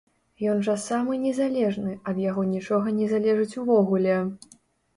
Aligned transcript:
Ён 0.53 0.61
жа 0.67 0.73
самы 0.83 1.17
незалежны, 1.25 1.93
ад 2.13 2.23
яго 2.25 2.47
нічога 2.55 2.97
не 2.99 3.13
залежыць 3.15 3.53
увогуле! 3.65 4.21